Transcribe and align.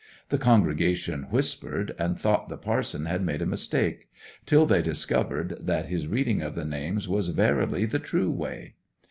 The 0.29 0.39
congregation 0.39 1.27
whispered, 1.29 1.93
and 1.99 2.17
thought 2.17 2.49
the 2.49 2.57
parson 2.57 3.05
had 3.05 3.23
made 3.23 3.39
a 3.39 3.45
mistake; 3.45 4.09
till 4.47 4.65
they 4.65 4.81
discovered 4.81 5.55
that 5.61 5.89
his 5.89 6.07
reading 6.07 6.41
of 6.41 6.55
the 6.55 6.65
names 6.65 7.07
was 7.07 7.27
verily 7.27 7.85
the 7.85 7.99
true 7.99 8.31
way. 8.31 8.77